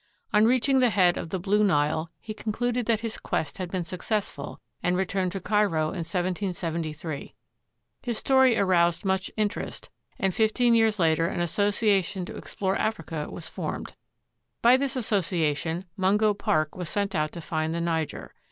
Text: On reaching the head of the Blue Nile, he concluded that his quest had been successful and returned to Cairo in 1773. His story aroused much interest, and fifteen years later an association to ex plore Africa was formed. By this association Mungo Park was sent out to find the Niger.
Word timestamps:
On 0.33 0.45
reaching 0.45 0.79
the 0.79 0.89
head 0.89 1.15
of 1.15 1.29
the 1.29 1.37
Blue 1.37 1.63
Nile, 1.63 2.09
he 2.19 2.33
concluded 2.33 2.87
that 2.87 3.01
his 3.01 3.19
quest 3.19 3.59
had 3.59 3.69
been 3.69 3.83
successful 3.83 4.59
and 4.81 4.97
returned 4.97 5.31
to 5.33 5.39
Cairo 5.39 5.89
in 5.89 6.01
1773. 6.01 7.35
His 8.01 8.17
story 8.17 8.57
aroused 8.57 9.05
much 9.05 9.29
interest, 9.37 9.91
and 10.17 10.33
fifteen 10.33 10.73
years 10.73 10.97
later 10.97 11.27
an 11.27 11.39
association 11.39 12.25
to 12.25 12.35
ex 12.35 12.55
plore 12.55 12.75
Africa 12.79 13.27
was 13.29 13.47
formed. 13.47 13.93
By 14.63 14.75
this 14.75 14.95
association 14.95 15.85
Mungo 15.95 16.33
Park 16.33 16.75
was 16.75 16.89
sent 16.89 17.13
out 17.13 17.31
to 17.33 17.39
find 17.41 17.71
the 17.71 17.79
Niger. 17.79 18.33